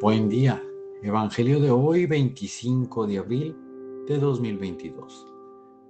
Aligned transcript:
Buen 0.00 0.30
día. 0.30 0.62
Evangelio 1.02 1.60
de 1.60 1.70
hoy, 1.70 2.06
25 2.06 3.06
de 3.06 3.18
abril 3.18 3.54
de 4.06 4.16
2022. 4.16 5.26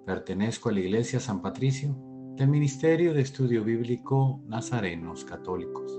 Pertenezco 0.05 0.69
a 0.69 0.73
la 0.73 0.81
Iglesia 0.81 1.21
San 1.21 1.41
Patricio 1.41 1.95
del 2.35 2.49
Ministerio 2.49 3.15
de 3.15 3.21
Estudio 3.21 3.63
Bíblico 3.63 4.43
Nazarenos 4.49 5.25
Católicos. 5.25 5.97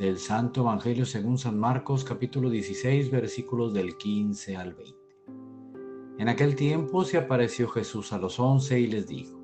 Del 0.00 0.18
Santo 0.18 0.62
Evangelio 0.62 1.06
según 1.06 1.38
San 1.38 1.60
Marcos 1.60 2.02
capítulo 2.02 2.50
16 2.50 3.12
versículos 3.12 3.72
del 3.72 3.96
15 3.96 4.56
al 4.56 4.74
20. 4.74 4.98
En 6.18 6.28
aquel 6.28 6.56
tiempo 6.56 7.04
se 7.04 7.18
apareció 7.18 7.68
Jesús 7.68 8.12
a 8.12 8.18
los 8.18 8.40
once 8.40 8.80
y 8.80 8.88
les 8.88 9.06
dijo, 9.06 9.38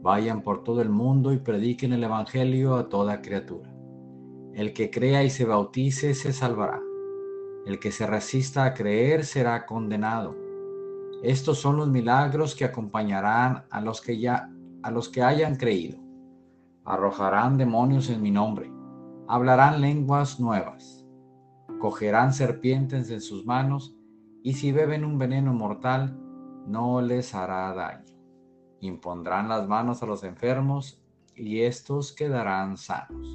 Vayan 0.00 0.42
por 0.42 0.64
todo 0.64 0.80
el 0.80 0.88
mundo 0.88 1.34
y 1.34 1.40
prediquen 1.40 1.92
el 1.92 2.04
Evangelio 2.04 2.74
a 2.76 2.88
toda 2.88 3.20
criatura. 3.20 3.70
El 4.54 4.72
que 4.72 4.90
crea 4.90 5.22
y 5.22 5.28
se 5.28 5.44
bautice 5.44 6.14
se 6.14 6.32
salvará. 6.32 6.80
El 7.66 7.80
que 7.80 7.90
se 7.90 8.06
resista 8.06 8.64
a 8.64 8.74
creer 8.74 9.24
será 9.24 9.66
condenado. 9.66 10.36
Estos 11.24 11.58
son 11.58 11.76
los 11.76 11.88
milagros 11.88 12.54
que 12.54 12.64
acompañarán 12.64 13.64
a 13.70 13.80
los 13.80 14.00
que 14.00 14.20
ya 14.20 14.48
a 14.84 14.90
los 14.92 15.08
que 15.08 15.20
hayan 15.20 15.56
creído. 15.56 15.98
Arrojarán 16.84 17.58
demonios 17.58 18.08
en 18.08 18.22
mi 18.22 18.30
nombre. 18.30 18.70
Hablarán 19.26 19.80
lenguas 19.80 20.38
nuevas. 20.38 21.04
Cogerán 21.80 22.32
serpientes 22.32 23.10
en 23.10 23.20
sus 23.20 23.44
manos 23.44 23.96
y 24.44 24.52
si 24.52 24.70
beben 24.70 25.04
un 25.04 25.18
veneno 25.18 25.52
mortal 25.52 26.16
no 26.68 27.00
les 27.00 27.34
hará 27.34 27.74
daño. 27.74 28.04
Impondrán 28.80 29.48
las 29.48 29.66
manos 29.66 30.04
a 30.04 30.06
los 30.06 30.22
enfermos 30.22 31.02
y 31.34 31.62
estos 31.62 32.12
quedarán 32.12 32.76
sanos. 32.76 33.26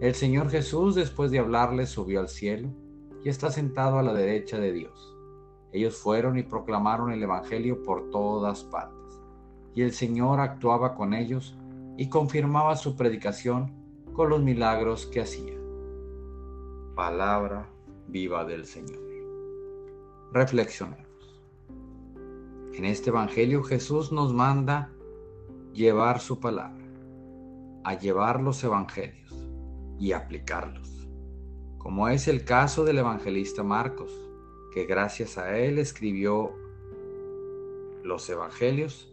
El 0.00 0.16
Señor 0.16 0.50
Jesús, 0.50 0.96
después 0.96 1.30
de 1.30 1.38
hablarles, 1.38 1.90
subió 1.90 2.18
al 2.18 2.28
cielo 2.28 2.68
y 3.24 3.28
está 3.28 3.50
sentado 3.50 3.98
a 3.98 4.02
la 4.02 4.12
derecha 4.12 4.58
de 4.58 4.72
Dios. 4.72 5.16
Ellos 5.72 5.96
fueron 5.96 6.38
y 6.38 6.42
proclamaron 6.42 7.12
el 7.12 7.22
Evangelio 7.22 7.82
por 7.82 8.10
todas 8.10 8.64
partes. 8.64 9.20
Y 9.74 9.82
el 9.82 9.92
Señor 9.92 10.40
actuaba 10.40 10.94
con 10.94 11.14
ellos 11.14 11.56
y 11.96 12.08
confirmaba 12.08 12.76
su 12.76 12.96
predicación 12.96 13.72
con 14.12 14.30
los 14.30 14.42
milagros 14.42 15.06
que 15.06 15.20
hacía. 15.20 15.54
Palabra 16.94 17.68
viva 18.08 18.44
del 18.44 18.64
Señor. 18.64 18.98
Reflexionemos. 20.32 21.06
En 22.74 22.84
este 22.84 23.10
Evangelio 23.10 23.62
Jesús 23.62 24.12
nos 24.12 24.32
manda 24.32 24.90
llevar 25.72 26.20
su 26.20 26.38
palabra, 26.38 26.84
a 27.84 27.94
llevar 27.94 28.40
los 28.40 28.62
Evangelios 28.64 29.32
y 29.98 30.12
aplicarlos, 30.12 30.97
como 31.88 32.10
es 32.10 32.28
el 32.28 32.44
caso 32.44 32.84
del 32.84 32.98
evangelista 32.98 33.62
Marcos, 33.62 34.12
que 34.74 34.84
gracias 34.84 35.38
a 35.38 35.56
él 35.56 35.78
escribió 35.78 36.52
los 38.04 38.28
evangelios 38.28 39.10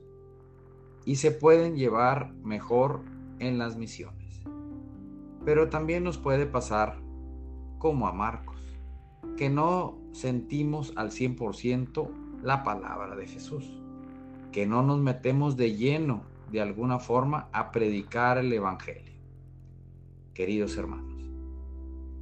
y 1.06 1.16
se 1.16 1.32
pueden 1.32 1.78
llevar 1.78 2.34
mejor 2.44 3.00
en 3.40 3.58
las 3.60 3.78
misiones. 3.78 4.44
Pero 5.46 5.70
también 5.70 6.04
nos 6.04 6.18
puede 6.18 6.48
pasar 6.48 7.00
como 7.78 8.10
a 8.10 8.12
Marcos, 8.12 8.60
que 9.38 9.50
no 9.50 9.98
sentimos 10.12 10.92
al 10.98 11.12
100% 11.12 12.10
la 12.44 12.66
palabra 12.66 13.16
de 13.16 13.26
Jesús, 13.26 13.72
que 14.52 14.68
no 14.68 14.84
nos 14.84 15.00
metemos 15.00 15.56
de 15.56 15.78
lleno 15.78 16.24
de 16.52 16.60
alguna 16.60 17.00
forma 17.00 17.48
a 17.54 17.72
predicar 17.72 18.38
el 18.38 18.52
Evangelio 18.52 19.16
queridos 20.34 20.76
hermanos. 20.76 21.15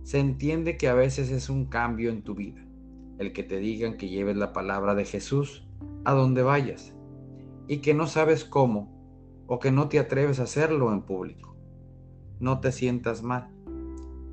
Se 0.04 0.20
entiende 0.20 0.78
que 0.78 0.88
a 0.88 0.94
veces 0.94 1.32
es 1.32 1.50
un 1.50 1.66
cambio 1.66 2.10
en 2.10 2.24
tu 2.24 2.36
vida, 2.36 2.62
el 3.18 3.34
que 3.34 3.44
te 3.44 3.58
digan 3.58 3.98
que 3.98 4.10
lleves 4.10 4.38
la 4.38 4.54
palabra 4.54 4.96
de 4.96 5.06
Jesús 5.06 5.68
a 6.06 6.14
donde 6.14 6.44
vayas 6.44 6.96
y 7.68 7.78
que 7.78 7.94
no 7.94 8.08
sabes 8.08 8.46
cómo 8.46 8.92
o 9.48 9.60
que 9.60 9.72
no 9.72 9.90
te 9.90 10.00
atreves 10.00 10.40
a 10.40 10.44
hacerlo 10.44 10.92
en 10.92 11.04
público. 11.04 11.56
No 12.40 12.60
te 12.60 12.72
sientas 12.72 13.24
mal. 13.24 13.50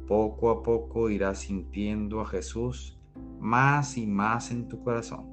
Poco 0.07 0.51
a 0.51 0.63
poco 0.63 1.11
irás 1.11 1.39
sintiendo 1.39 2.21
a 2.21 2.27
Jesús 2.27 2.99
más 3.39 3.97
y 3.97 4.07
más 4.07 4.51
en 4.51 4.69
tu 4.69 4.83
corazón. 4.83 5.27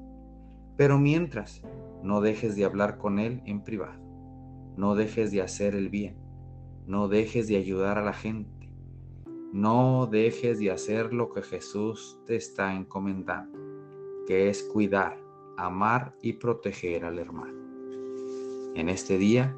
Pero 0.76 0.98
mientras, 0.98 1.62
no 2.02 2.20
dejes 2.20 2.54
de 2.54 2.64
hablar 2.64 2.98
con 2.98 3.18
Él 3.18 3.42
en 3.44 3.62
privado. 3.62 4.00
No 4.76 4.94
dejes 4.94 5.32
de 5.32 5.42
hacer 5.42 5.74
el 5.74 5.88
bien 5.88 6.28
no 6.88 7.06
dejes 7.06 7.48
de 7.48 7.56
ayudar 7.56 7.98
a 7.98 8.02
la 8.02 8.14
gente. 8.14 8.57
No 9.52 10.06
dejes 10.10 10.58
de 10.58 10.70
hacer 10.70 11.14
lo 11.14 11.30
que 11.30 11.42
Jesús 11.42 12.20
te 12.26 12.36
está 12.36 12.74
encomendando, 12.74 13.58
que 14.26 14.48
es 14.48 14.62
cuidar, 14.62 15.18
amar 15.56 16.14
y 16.22 16.34
proteger 16.34 17.04
al 17.04 17.18
hermano. 17.18 17.58
En 18.74 18.88
este 18.88 19.16
día, 19.16 19.56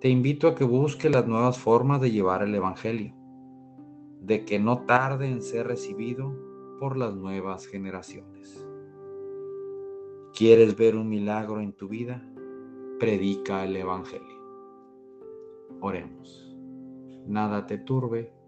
te 0.00 0.08
invito 0.08 0.48
a 0.48 0.54
que 0.54 0.64
busques 0.64 1.10
las 1.10 1.26
nuevas 1.26 1.58
formas 1.58 2.00
de 2.00 2.12
llevar 2.12 2.42
el 2.42 2.54
Evangelio, 2.54 3.14
de 4.20 4.44
que 4.44 4.58
no 4.58 4.84
tarde 4.84 5.28
en 5.28 5.42
ser 5.42 5.66
recibido 5.66 6.32
por 6.78 6.96
las 6.96 7.14
nuevas 7.14 7.66
generaciones. 7.66 8.64
¿Quieres 10.34 10.76
ver 10.76 10.96
un 10.96 11.08
milagro 11.08 11.60
en 11.60 11.72
tu 11.72 11.88
vida? 11.88 12.22
Predica 12.98 13.64
el 13.64 13.76
Evangelio. 13.76 14.36
Oremos 15.80 16.46
nada 17.26 17.66
te 17.66 17.78
turbe, 17.78 18.32